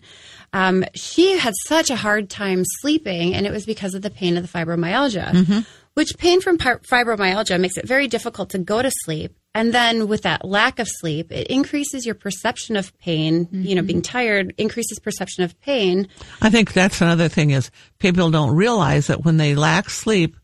[0.54, 4.36] Um, she had such a hard time sleeping, and it was because of the pain
[4.38, 5.65] of the fibromyalgia.
[5.93, 9.36] Which pain from fibromyalgia makes it very difficult to go to sleep.
[9.58, 13.48] And then with that lack of sleep, it increases your perception of pain.
[13.52, 14.17] You know, being mm-hmm.
[14.17, 16.08] tired increases perception of pain.
[16.43, 20.36] I think that's another thing is people don't realize that when they lack sleep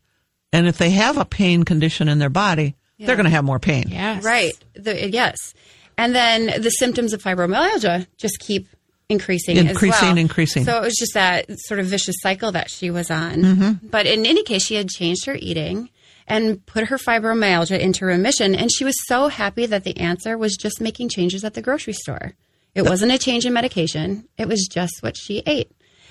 [0.52, 3.60] and if they have a pain condition in their body, they're going to have more
[3.60, 3.84] pain.
[3.86, 4.24] Yes.
[4.24, 4.54] Right.
[4.74, 5.54] The, yes.
[5.96, 8.66] And then the symptoms of fibromyalgia just keep
[9.08, 10.18] increasing, Increasing, as well.
[10.18, 10.64] increasing.
[10.64, 13.34] So it was just that sort of vicious cycle that she was on.
[13.42, 13.86] Mm-hmm.
[13.86, 15.90] But in any case, she had changed her eating
[16.26, 18.54] and put her fibromyalgia into remission.
[18.54, 21.92] And she was so happy that the answer was just making changes at the grocery
[21.92, 22.32] store.
[22.74, 24.28] It wasn't a change in medication.
[24.36, 25.70] It was just what she ate.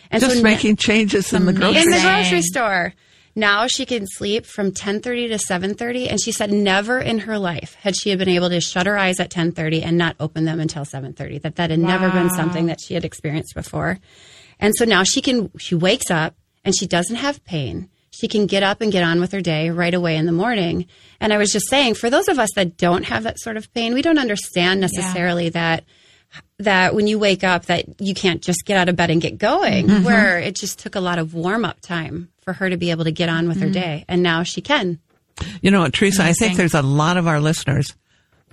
[0.10, 1.62] And Just so na- making changes in the mm-hmm.
[1.62, 2.94] grocery in the grocery store.
[3.36, 7.76] Now she can sleep from 10:30 to 7:30 and she said never in her life
[7.82, 10.86] had she been able to shut her eyes at 10:30 and not open them until
[10.86, 13.98] 7:30 that that had never been something that she had experienced before.
[14.60, 17.90] And so now she can she wakes up and she doesn't have pain.
[18.16, 20.86] She can get up and get on with her day right away in the morning.
[21.20, 23.74] And I was just saying for those of us that don't have that sort of
[23.74, 25.84] pain, we don't understand necessarily that
[26.60, 29.38] that when you wake up that you can't just get out of bed and get
[29.38, 30.04] going Mm-hmm.
[30.04, 33.04] where it just took a lot of warm up time for her to be able
[33.06, 33.68] to get on with Mm-hmm.
[33.68, 35.00] her day and now she can
[35.62, 37.96] You know, Teresa, I think there's a lot of our listeners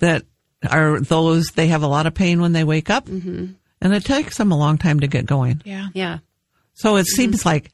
[0.00, 0.24] that
[0.70, 3.46] are those, they have a lot of pain when they wake up Mm-hmm.
[3.80, 5.62] and it takes them a long time to get going.
[5.64, 5.88] Yeah.
[5.94, 6.18] yeah
[6.74, 7.70] So it seems like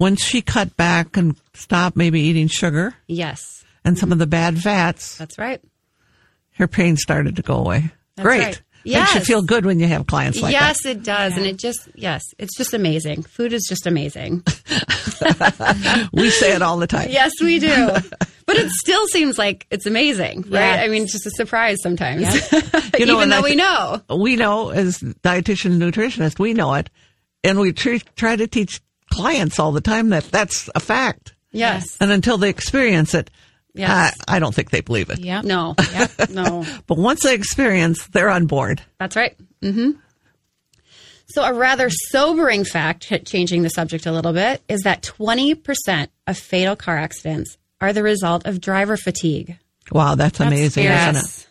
[0.00, 4.58] when she cut back and stopped maybe eating sugar yes and some of the bad
[4.58, 5.60] fats, that's right
[6.54, 7.90] her pain started to go away.
[8.16, 8.42] That's Great.
[8.44, 8.62] right.
[8.84, 11.88] Makes you feel good when you have clients like yes it does and it just
[11.94, 14.42] yes it's just amazing food is just amazing.
[16.12, 17.10] We say it all the time.
[17.10, 17.68] yes we do
[18.46, 20.84] but it still seems like it's amazing right Yes.
[20.84, 22.22] i mean it's just a surprise sometimes
[22.98, 26.52] You know, even and I though we know We know as dietitian and nutritionist, we
[26.54, 26.90] know it.
[27.44, 28.80] And we tr- try to teach
[29.20, 31.34] clients all the time that that's a fact.
[31.52, 33.30] yes And until they experience it,
[33.72, 34.16] Yes.
[34.26, 35.20] I, I don't think they believe it.
[35.20, 35.42] Yeah.
[35.42, 35.76] no
[36.30, 38.82] no But once they experience, they're on board.
[38.98, 39.36] That's right.
[39.62, 39.92] Mm-hmm.
[41.28, 46.36] So, a rather sobering fact, changing the subject a little bit, is that 20% of
[46.36, 49.56] fatal car accidents are the result of driver fatigue.
[49.92, 51.46] Wow, that's, amazing, isn't it?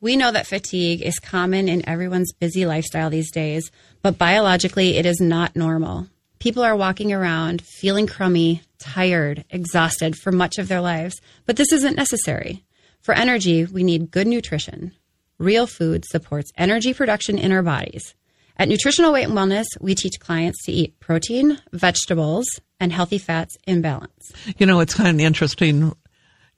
[0.00, 3.70] We know that fatigue is common in everyone's busy lifestyle these days,
[4.00, 6.06] but biologically, it is not normal.
[6.40, 11.70] People are walking around feeling crummy, tired, exhausted for much of their lives, but this
[11.70, 12.64] isn't necessary.
[13.02, 14.92] For energy, we need good nutrition.
[15.38, 18.14] Real food supports energy production in our bodies.
[18.56, 22.46] At Nutritional Weight and Wellness, we teach clients to eat protein, vegetables,
[22.78, 24.32] and healthy fats in balance.
[24.58, 25.94] You know, it's kind of interesting.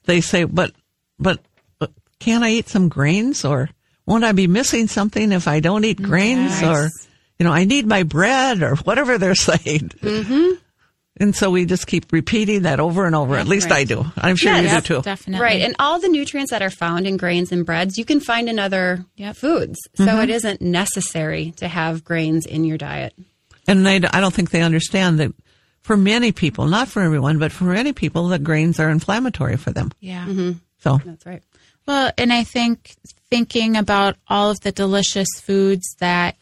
[0.05, 0.73] They say, but,
[1.19, 1.41] but,
[1.79, 3.69] but can I eat some grains or
[4.07, 6.65] won't I be missing something if I don't eat grains Yes.
[6.65, 6.91] or,
[7.39, 9.91] you know, I need my bread or whatever they're saying.
[10.01, 10.55] Mm-hmm.
[11.19, 13.37] And so we just keep repeating that over and over.
[13.37, 14.05] At least I do.
[14.17, 15.03] I'm sure you do too.
[15.03, 15.43] Definitely.
[15.43, 15.61] Right.
[15.61, 18.59] And all the nutrients that are found in grains and breads, you can find in
[18.59, 19.37] other Yep.
[19.37, 19.79] foods.
[19.95, 23.15] So it isn't necessary to have grains in your diet.
[23.69, 25.33] And they, I don't think they understand that
[25.83, 29.71] for many people, not for everyone, but for many people, that grains are inflammatory for
[29.71, 29.91] them.
[30.01, 30.27] Yeah.
[30.79, 31.43] So That's right.
[31.87, 32.95] Well, and I think
[33.31, 36.37] thinking about all of the delicious foods that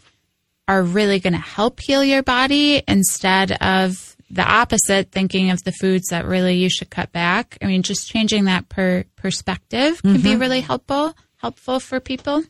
[0.70, 5.72] are really going to help heal your body instead of the opposite, thinking of the
[5.72, 7.58] foods that really you should cut back.
[7.60, 10.40] I mean, just changing that per perspective can be mm-hmm.
[10.40, 12.44] really helpful helpful for people.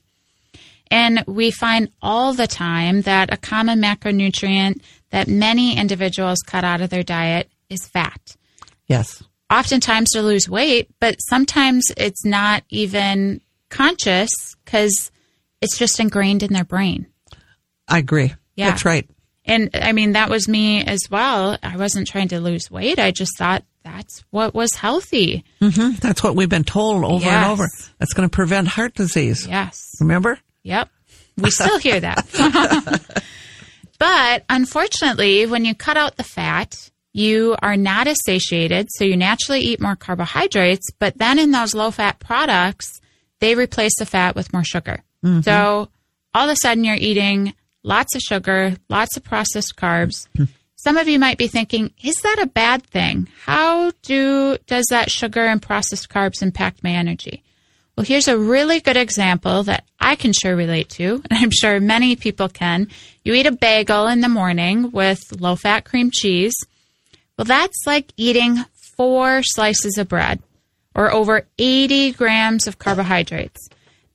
[0.90, 6.80] And we find all the time that a common macronutrient that many individuals cut out
[6.80, 8.36] of their diet is fat
[8.90, 14.28] yes, oftentimes to lose weight, but sometimes it's not even conscious
[14.64, 15.10] because
[15.62, 17.06] it's just ingrained in their brain.
[17.90, 18.32] I agree.
[18.56, 18.70] Yeah.
[18.70, 19.08] That's right.
[19.44, 21.58] And I mean, that was me as well.
[21.62, 22.98] I wasn't trying to lose weight.
[22.98, 25.44] I just thought that's what was healthy.
[25.60, 27.66] hmm That's what we've been told over and over.
[27.98, 29.46] That's going to prevent heart disease.
[29.46, 29.80] Yes.
[30.00, 30.38] Remember?
[30.62, 30.88] Yep.
[31.38, 32.26] We still hear that.
[33.98, 39.16] but unfortunately, when you cut out the fat, you are not as satiated, so you
[39.16, 43.00] naturally eat more carbohydrates, but then in those low fat products,
[43.40, 45.02] they replace the fat with more sugar.
[45.42, 45.88] So
[46.34, 50.26] all of a sudden you're eating lots of sugar, lots of processed carbs.
[50.76, 53.28] Some of you might be thinking, is that a bad thing?
[53.44, 57.42] How do does that sugar and processed carbs impact my energy?
[57.96, 61.80] Well, here's a really good example that I can sure relate to, and I'm sure
[61.80, 62.88] many people can.
[63.24, 66.54] You eat a bagel in the morning with low fat cream cheese.
[67.36, 68.64] Well, that's like eating
[68.96, 70.42] four slices of bread
[70.94, 73.68] or over 80 grams of carbohydrates.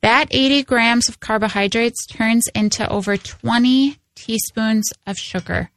[0.06, 5.72] That 80 grams of carbohydrates turns into over 20 teaspoons of sugar.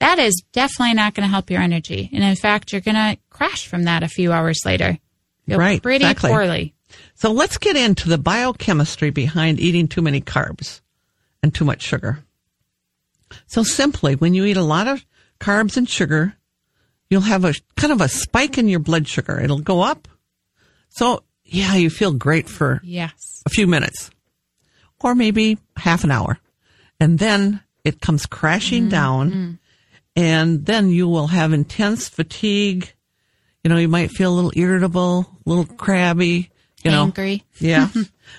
[0.00, 2.08] That is definitely not going to help your energy.
[2.14, 4.98] And in fact, you're going to crash from that a few hours later.
[5.46, 6.30] Feel Right, pretty exactly.
[6.30, 6.74] poorly.
[7.14, 10.80] So let's get into the biochemistry behind eating too many carbs
[11.42, 12.24] and too much sugar.
[13.48, 15.04] So simply, when you eat a lot of
[15.40, 16.36] carbs and sugar,
[17.10, 19.38] you'll have a kind of a spike in your blood sugar.
[19.38, 20.08] It'll go up.
[20.88, 23.42] So yeah, you feel great for Yes.
[23.46, 24.10] a few minutes
[25.02, 26.38] or maybe half an hour.
[27.00, 28.90] And then it comes crashing mm-hmm.
[28.90, 29.58] down, mm.
[30.14, 32.92] and then you will have intense fatigue.
[33.64, 36.50] You know, you might feel a little irritable, a little crabby.
[36.84, 37.44] You know, Angry.
[37.58, 37.88] yeah.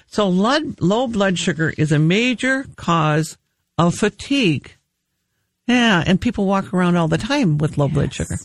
[0.08, 3.38] so blood, low blood sugar is a major cause
[3.78, 4.72] of fatigue.
[5.68, 8.38] Yeah, and people walk around all the time with low blood sugar.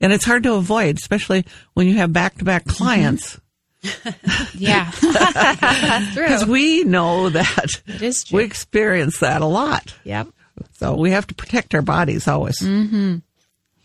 [0.00, 3.38] And it's hard to avoid, especially when you have back to back clients.
[4.54, 8.38] Yeah, Because we know that it is true.
[8.38, 9.94] we experience that a lot.
[10.04, 10.28] Yep.
[10.72, 12.58] So we have to protect our bodies always.
[12.58, 13.16] Mm-hmm.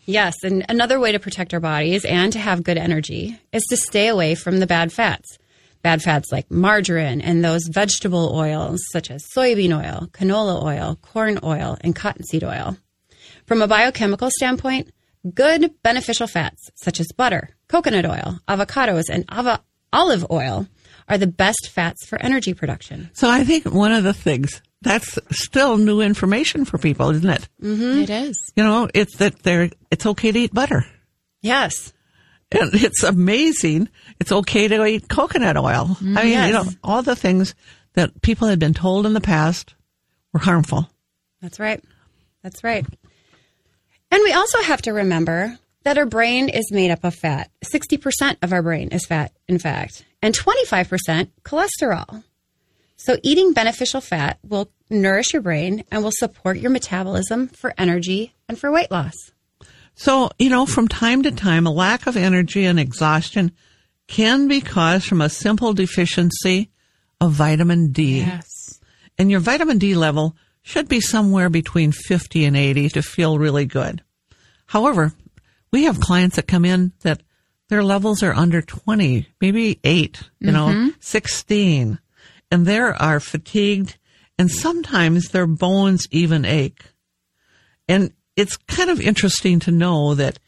[0.04, 3.76] Yes, and another way to protect our bodies and to have good energy is to
[3.76, 5.38] stay away from the bad fats.
[5.82, 11.38] Bad fats like margarine and those vegetable oils such as soybean oil, canola oil, corn
[11.42, 12.76] oil, and cottonseed oil.
[13.46, 14.92] From a biochemical standpoint,
[15.34, 19.62] good beneficial fats such as butter, coconut oil, avocados, and ava-
[19.96, 20.66] olive oil
[21.08, 23.10] are the best fats for energy production.
[23.14, 27.48] So I think one of the things that's still new information for people, isn't it?
[27.62, 28.00] Mm-hmm.
[28.02, 28.52] It is.
[28.56, 30.84] You know, it's that they're, it's okay to eat butter.
[31.42, 31.92] Yes.
[32.52, 33.88] And it's amazing.
[34.20, 35.96] It's okay to eat coconut oil.
[36.00, 36.46] I mean, Yes.
[36.48, 37.54] you know, all the things
[37.94, 39.74] that people had been told in the past
[40.32, 40.88] were harmful.
[41.40, 41.82] That's right.
[42.42, 42.84] That's right.
[44.10, 47.48] And we also have to remember that our brain is made up of fat.
[47.64, 52.24] 60% of our brain is fat, in fact, and 25% cholesterol.
[52.96, 58.34] So eating beneficial fat will nourish your brain and will support your metabolism for energy
[58.48, 59.14] and for weight loss.
[59.94, 63.52] So, you know, from time to time, a lack of energy and exhaustion
[64.08, 66.68] can be caused from a simple deficiency
[67.20, 68.18] of vitamin D.
[68.18, 68.80] Yes.
[69.18, 73.66] And your vitamin D level should be somewhere between 50 and 80 to feel really
[73.66, 74.02] good.
[74.66, 75.12] However,
[75.72, 77.22] we have clients that come in that
[77.68, 80.88] their levels are under 20, maybe 8, you know, mm-hmm.
[81.00, 81.98] 16,
[82.50, 83.96] and they are fatigued
[84.38, 86.84] and sometimes their bones even ache.
[87.88, 90.38] And it's kind of interesting to know that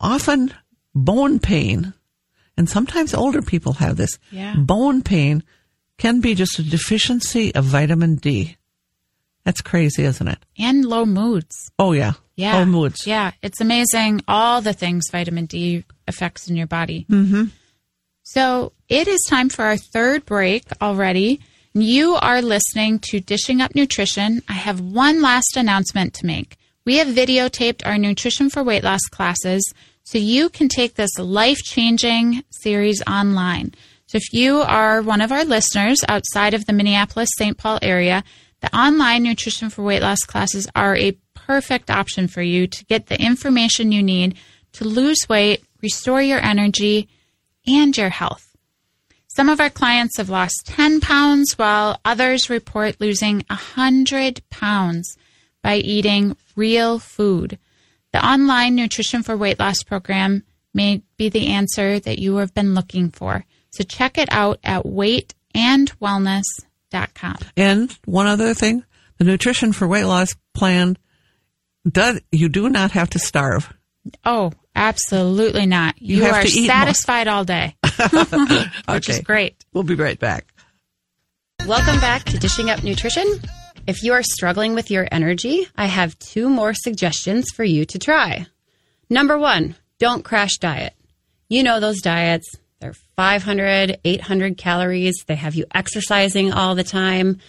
[0.00, 0.54] often
[0.94, 1.92] bone pain,
[2.56, 4.56] and sometimes older people have this, Yeah.
[4.56, 5.42] bone pain
[5.98, 8.56] can be just a deficiency of vitamin D.
[9.44, 10.38] That's crazy, isn't it?
[10.58, 11.70] And low moods.
[11.78, 12.12] Oh yeah.
[12.38, 12.60] Yeah.
[13.06, 13.32] Yeah.
[13.42, 17.04] It's amazing all the things vitamin D affects in your body.
[17.10, 17.44] Mm-hmm.
[18.22, 21.40] So it is time for our third break already.
[21.74, 24.42] You are listening to Dishing Up Nutrition.
[24.48, 26.56] I have one last announcement to make.
[26.84, 29.62] We have videotaped our Nutrition for Weight Loss classes
[30.04, 33.74] so you can take this life changing series online.
[34.06, 37.58] So if you are one of our listeners outside of the Minneapolis St.
[37.58, 38.24] Paul area,
[38.60, 41.12] the online Nutrition for Weight Loss classes are a
[41.48, 44.36] perfect option for you to get the information you need
[44.72, 47.08] to lose weight, restore your energy,
[47.66, 48.54] and your health.
[49.28, 55.16] Some of our clients have lost 10 pounds, while others report losing 100 pounds
[55.62, 57.58] by eating real food.
[58.12, 60.42] The online Nutrition for Weight Loss program
[60.74, 63.46] may be the answer that you have been looking for.
[63.70, 67.36] So check it out at weightandwellness.com.
[67.56, 68.84] And one other thing,
[69.16, 70.98] the nutrition for weight loss plan
[71.86, 73.72] does you do not have to starve.
[74.24, 76.00] Oh, absolutely not.
[76.00, 76.76] You You, have are to eat more.
[76.76, 77.76] satisfied all day,
[78.88, 79.64] which is great.
[79.72, 80.46] We'll be right back.
[81.66, 83.26] Welcome back to Dishing Up Nutrition.
[83.86, 87.98] If you are struggling with your energy, I have two more suggestions for you to
[87.98, 88.46] try.
[89.10, 90.94] Number one, don't crash diet.
[91.48, 92.46] You know those diets.
[92.80, 95.24] They're 500, 800 calories.
[95.26, 97.40] They have you exercising all the time.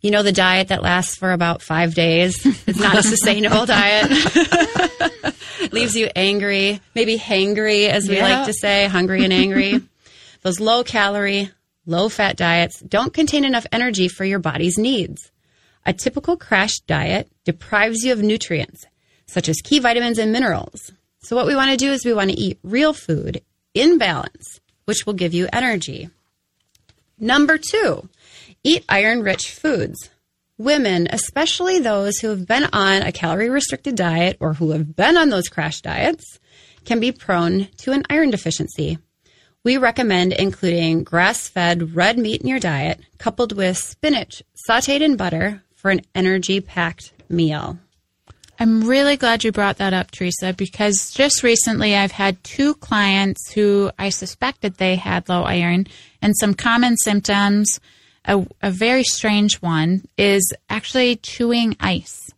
[0.00, 2.44] You know the diet that lasts for about five days.
[2.66, 4.08] It's not a sustainable diet.
[5.72, 8.28] Leaves you angry, maybe hangry, as we Yeah.
[8.38, 9.80] like to say, hungry and angry.
[10.42, 11.50] Those low calorie,
[11.84, 15.32] low fat diets don't contain enough energy for your body's needs.
[15.84, 18.86] A typical crash diet deprives you of nutrients,
[19.26, 20.92] such as key vitamins and minerals.
[21.22, 23.42] So, what we want to do is we want to eat real food
[23.74, 26.08] in balance, which will give you energy.
[27.18, 28.08] Number two,
[28.68, 30.10] eat iron rich foods.
[30.58, 35.16] Women, especially those who have been on a calorie restricted diet or who have been
[35.16, 36.38] on those crash diets,
[36.84, 38.98] can be prone to an iron deficiency.
[39.64, 45.16] We recommend including grass fed red meat in your diet, coupled with spinach sauteed in
[45.16, 47.78] butter for an energy packed meal.
[48.60, 53.52] I'm really glad you brought that up, Teresa, because just recently I've had two clients
[53.52, 55.86] who I suspected they had low iron,
[56.20, 57.78] and some common symptoms.
[58.28, 62.30] A, a very strange one is actually chewing ice.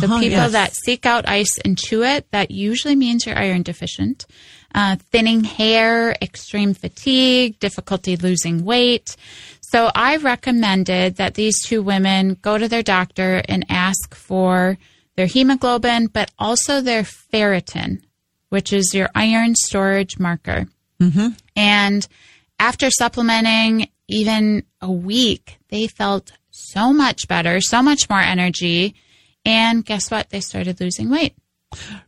[0.00, 0.52] So Uh-huh, people yes.
[0.52, 4.24] that seek out ice and chew it, that usually means you're iron deficient.
[4.74, 9.16] uh, thinning hair, extreme fatigue, difficulty losing weight.
[9.60, 14.78] So I recommended that these two women go to their doctor and ask for
[15.16, 18.00] their hemoglobin, but also their ferritin,
[18.48, 20.68] which is your iron storage marker.
[21.00, 21.28] Mm-hmm.
[21.56, 22.06] And
[22.58, 28.94] after supplementing even a week, they felt so much better, so much more energy.
[29.44, 30.30] And guess what?
[30.30, 31.34] They started losing weight.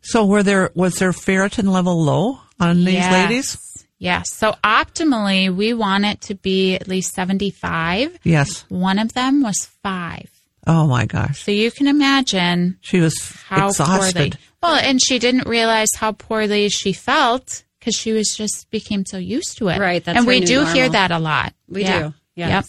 [0.02, 3.12] So were there was their ferritin level low on these Yes.
[3.12, 3.58] ladies?
[3.98, 4.24] Yes.
[4.34, 8.18] So optimally, we want it to be at least 75.
[8.24, 8.64] Yes.
[8.68, 10.28] One of them was five.
[10.66, 11.42] Oh my gosh.
[11.44, 13.14] So you can imagine She was
[13.48, 14.14] how exhausted.
[14.14, 14.32] poorly.
[14.62, 19.18] Well, and she didn't realize how poorly she felt because she was just became so
[19.18, 19.78] used to it.
[19.78, 21.52] Right, that's and her we new do hear that a lot.
[21.68, 22.00] We Yeah.
[22.02, 22.14] do.
[22.34, 22.66] Yes.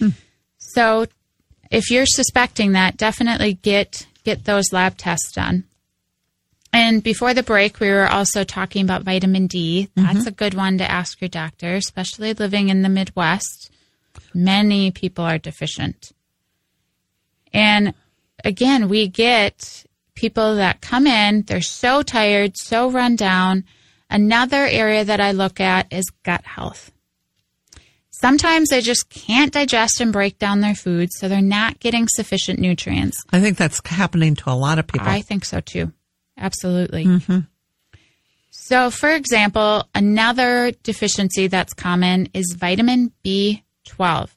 [0.00, 0.12] Yep.
[0.12, 0.18] Hmm.
[0.58, 1.06] So
[1.70, 5.64] if you're suspecting that, definitely get get those lab tests done.
[6.72, 9.88] And before the break, we were also talking about vitamin D.
[9.96, 10.12] Mm-hmm.
[10.12, 13.70] That's a good one to ask your doctor, especially living in the Midwest.
[14.34, 16.12] Many people are deficient.
[17.52, 17.94] And
[18.44, 23.64] again, we get people that come in, they're so tired, so run down.
[24.10, 26.92] Another area that I look at is gut health.
[28.18, 32.58] Sometimes they just can't digest and break down their food, so they're not getting sufficient
[32.58, 33.22] nutrients.
[33.30, 35.06] I think that's happening to a lot of people.
[35.06, 35.92] I think so too.
[36.38, 37.04] Absolutely.
[37.04, 37.40] Mm-hmm.
[38.50, 44.30] So, for example, another deficiency that's common is vitamin B12.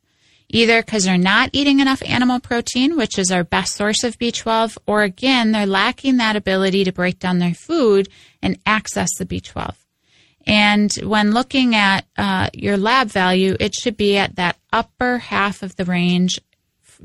[0.49, 4.77] Either because they're not eating enough animal protein, which is our best source of B12,
[4.87, 8.09] or again, they're lacking that ability to break down their food
[8.41, 9.73] and access the B12.
[10.49, 15.61] And when looking at uh, your lab value, it should be at that upper half
[15.63, 16.39] of the range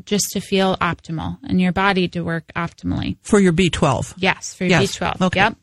[0.05, 3.17] just to feel optimal and your body to work optimally.
[3.23, 4.15] for your B12.
[4.17, 5.21] Yes, for Yes, B12.
[5.21, 5.41] okay.
[5.41, 5.57] Yep.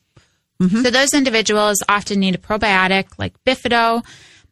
[0.62, 4.06] So those individuals often need a probiotic like Bifido,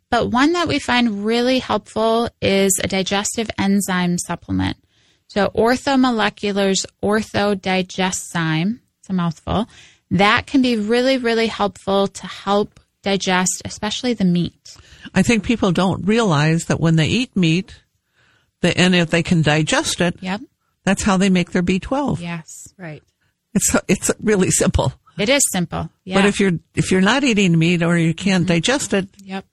[0.09, 4.77] but one that we find really helpful is a digestive enzyme supplement.
[5.27, 9.67] So Orthomolecular's Orthodigestzyme, it's a mouthful,
[10.11, 14.75] that can be really, really helpful to help digest, especially the meat.
[15.13, 17.81] I think people don't realize that when they eat meat,
[18.61, 20.41] the, and if they can digest it, Yep.
[20.83, 22.19] that's how they make their B12.
[22.19, 22.45] Yes.
[22.77, 23.03] Right.
[23.53, 24.93] It's it's really simple.
[25.17, 25.89] It is simple.
[26.03, 26.15] Yeah.
[26.15, 29.45] But if you're if you're not eating meat or you can't digest it, yep.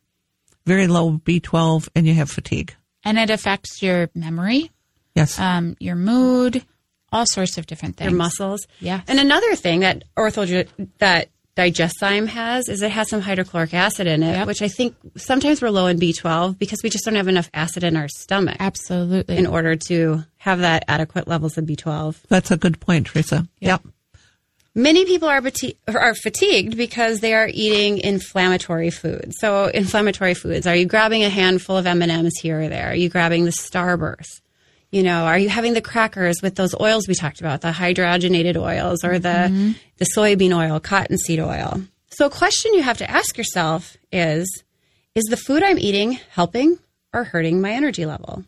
[0.66, 2.74] very low B12 and you have fatigue.
[3.04, 4.70] And it affects your memory,
[5.14, 5.38] Yes.
[5.38, 6.64] um, your mood,
[7.12, 8.10] all sorts of different things.
[8.10, 8.66] Your muscles.
[8.80, 9.00] Yeah.
[9.08, 10.68] And another thing that ortho
[10.98, 14.46] that Digestzyme has is it has some hydrochloric acid in it, Yep.
[14.46, 17.82] which I think sometimes we're low in B12 because we just don't have enough acid
[17.82, 19.36] in our stomach Absolutely.
[19.38, 22.16] in order to have that adequate levels of B12.
[22.28, 23.48] That's a good point, Teresa.
[23.60, 23.82] Yep.
[24.74, 29.36] Many people are, bati- are fatigued because they are eating inflammatory foods.
[29.40, 30.66] So, inflammatory foods.
[30.66, 32.90] Are you grabbing a handful of M and M's here or there?
[32.90, 34.42] Are you grabbing the Starburst?
[34.90, 38.56] You know, are you having the crackers with those oils we talked about, the hydrogenated
[38.56, 41.82] oils or the the soybean oil, cottonseed oil?
[42.10, 44.62] So, a question you have to ask yourself is:
[45.14, 46.78] Is the food I'm eating helping
[47.12, 48.44] or hurting my energy level?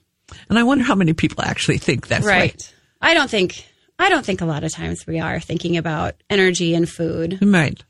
[0.49, 2.74] And I wonder how many people actually think that's right.
[3.01, 3.66] I don't think.
[3.99, 7.41] I don't think a lot of times we are thinking about energy and food.
[7.43, 7.82] Right.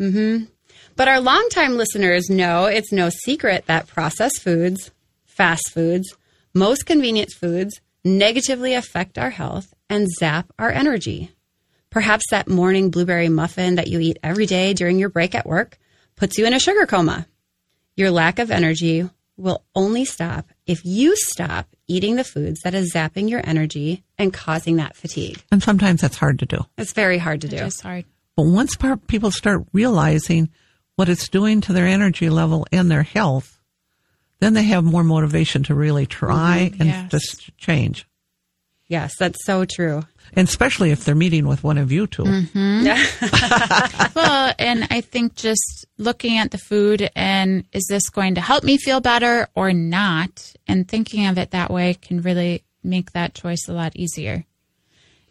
[0.00, 0.44] Mm-hmm.
[0.96, 4.90] But our longtime listeners know it's no secret that processed foods,
[5.26, 6.16] fast foods,
[6.54, 11.30] most convenient foods negatively affect our health and zap our energy.
[11.90, 15.78] Perhaps that morning blueberry muffin that you eat every day during your break at work
[16.16, 17.26] puts you in a sugar coma.
[17.96, 22.92] Your lack of energy will only stop if you stop eating the foods that is
[22.94, 25.42] zapping your energy and causing that fatigue.
[25.50, 26.58] And sometimes that's hard to do.
[26.78, 27.56] It's very hard to do.
[27.56, 28.04] It's hard.
[28.36, 28.76] But once
[29.08, 30.50] people start realizing
[30.96, 33.59] what it's doing to their energy level and their health,
[34.40, 37.10] then they have more motivation to really try and Yes.
[37.10, 38.06] just change.
[38.88, 40.02] Yes, that's so true.
[40.34, 42.24] And especially if they're meeting with one of you 2
[44.14, 48.64] well, and I think just looking at the food and is this going to help
[48.64, 53.34] me feel better or not, and thinking of it that way can really make that
[53.34, 54.44] choice a lot easier.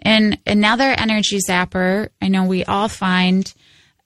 [0.02, 3.52] And another energy zapper, I know we all find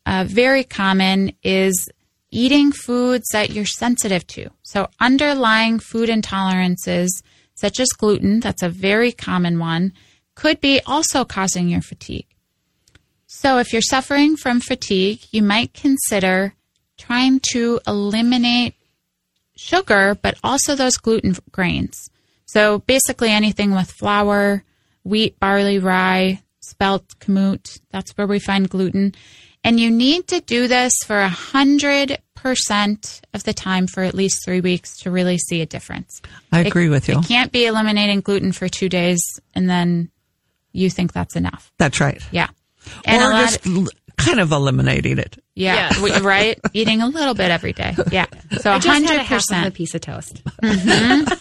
[0.05, 1.89] uh, very common is
[2.31, 4.49] eating foods that you're sensitive to.
[4.73, 7.09] So, underlying food intolerances,
[7.53, 9.93] such as gluten, that's a very common one,
[10.33, 12.25] could be also causing your fatigue.
[13.27, 16.55] So, if you're suffering from fatigue, you might consider
[16.97, 18.73] trying to eliminate
[19.55, 22.09] sugar, but also those gluten grains.
[22.47, 24.63] So, basically, anything with flour,
[25.03, 29.13] wheat, barley, rye, spelt, kamut, that's where we find gluten.
[29.63, 34.13] And you need to do this for a hundred percent of the time for at
[34.13, 36.21] least three weeks to really see a difference.
[36.51, 37.19] I It- agree with you.
[37.19, 39.21] It can't be eliminating gluten for two days
[39.55, 40.09] and then
[40.73, 41.71] you think that's enough.
[41.77, 42.21] That's right.
[42.31, 42.47] Yeah.
[43.05, 43.87] And or a lot just l-
[44.17, 45.41] kind of eliminating it.
[45.55, 46.19] yeah, Yeah.
[46.21, 46.59] right?
[46.73, 47.95] Eating a little bit every day.
[48.11, 48.25] Yeah.
[48.59, 50.43] So I a just had hundred a half of a piece of toast.
[50.61, 51.33] Mm-hmm.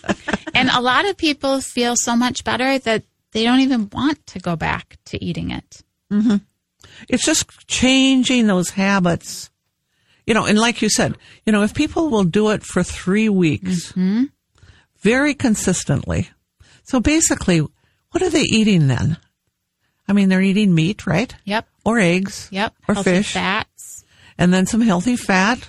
[0.55, 3.03] And a lot of people feel so much better that
[3.33, 5.83] they don't even want to go back to eating it.
[6.13, 6.37] Mm-hmm.
[7.09, 9.51] It's just changing those habits.
[10.27, 13.29] You know, and like you said, you know, if people will do it for three
[13.29, 14.25] weeks mm-hmm.
[15.01, 16.31] very consistently.
[16.85, 17.61] So basically,
[18.11, 19.17] what are they eating then?
[20.07, 21.35] I mean, they're eating meat, right?
[21.45, 21.67] Yep.
[21.85, 22.49] Or eggs.
[22.53, 22.75] Yep.
[22.89, 23.33] Or Healthy fish.
[23.33, 24.05] fats.
[24.39, 25.69] And then some healthy fat,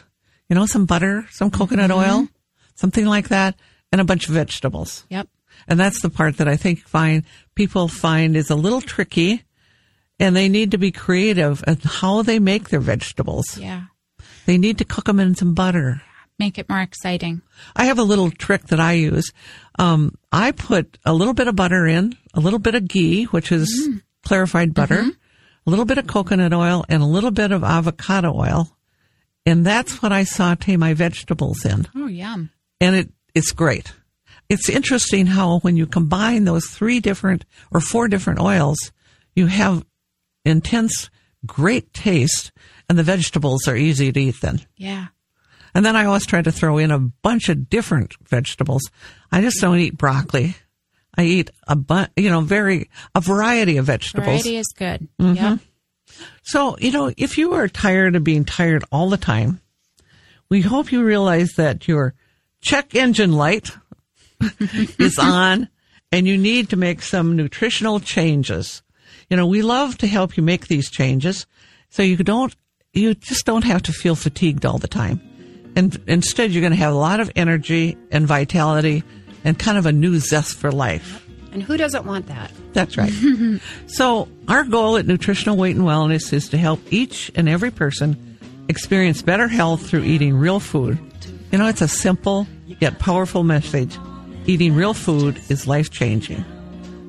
[0.49, 2.21] you know, some butter, some coconut mm-hmm.
[2.21, 2.27] oil,
[2.75, 3.55] something like that,
[3.91, 5.05] and a bunch of vegetables.
[5.09, 5.27] Yep.
[5.67, 7.23] And that's the part that I think find
[7.55, 9.43] people find is a little tricky
[10.19, 13.57] and they need to be creative at how they make their vegetables.
[13.57, 13.83] Yeah.
[14.45, 16.01] They need to cook them in some butter.
[16.39, 17.41] Make it more exciting.
[17.75, 19.31] I have a little trick that I use.
[19.79, 23.51] Um, I put a little bit of butter in, a little bit of ghee, which
[23.51, 23.89] is
[24.23, 25.03] clarified butter,
[25.65, 28.75] a little bit of coconut oil, and a little bit of avocado oil.
[29.45, 31.87] And that's what I saute my vegetables in.
[31.95, 32.49] Oh, yum.
[32.79, 33.93] and it it's great.
[34.49, 38.77] It's interesting how when you combine those three different or four different oils,
[39.35, 39.85] you have
[40.45, 41.09] intense,
[41.45, 42.51] great taste,
[42.89, 44.61] and the vegetables are easy to eat then.
[44.77, 45.07] Yeah.
[45.75, 48.83] And then I always try to throw in a bunch of different vegetables.
[49.31, 50.55] I just don't eat broccoli.
[51.17, 54.43] I eat a bu- you know, very, a variety of vegetables.
[54.43, 55.07] Variety is good.
[55.19, 55.35] Mm-hmm.
[55.35, 55.59] Yep.
[56.43, 59.61] So, you know, if you are tired of being tired all the time,
[60.49, 62.13] we hope you realize that your
[62.61, 63.71] check engine light
[64.99, 65.69] is on
[66.11, 68.83] and you need to make some nutritional changes.
[69.33, 71.47] You know, we love to help you make these changes
[71.89, 72.55] so you don't,
[72.93, 75.19] you just don't have to feel fatigued all the time.
[75.75, 79.03] And instead, you're going to have a lot of energy and vitality
[79.43, 81.27] and kind of a new zest for life.
[81.51, 82.51] And who doesn't want that?
[82.73, 83.11] That's right.
[83.87, 88.37] so, our goal at Nutritional Weight and Wellness is to help each and every person
[88.69, 90.99] experience better health through eating real food.
[91.51, 93.97] You know, it's a simple yet powerful message.
[94.45, 96.45] Eating real food is life changing.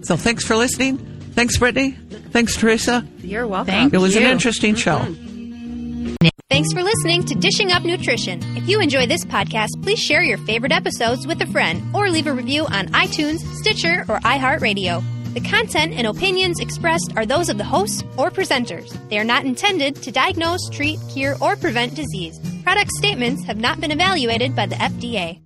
[0.01, 1.14] So, thanks for listening.
[1.35, 1.93] Thanks, Brittany.
[2.31, 3.07] Thanks, Teresa.
[3.19, 3.73] You're welcome.
[3.73, 4.29] Thank It was an you.
[4.29, 4.99] interesting show.
[4.99, 6.15] Mm-hmm.
[6.51, 8.41] Thanks for listening to Dishing Up Nutrition.
[8.57, 12.27] If you enjoy this podcast, please share your favorite episodes with a friend or leave
[12.29, 15.03] a review on iTunes, Stitcher, or iHeartRadio.
[15.35, 18.97] The content and opinions expressed are those of the hosts or presenters.
[19.09, 22.39] They are not intended to diagnose, treat, cure, or prevent disease.
[22.63, 25.41] Product statements have not been evaluated by the FDA.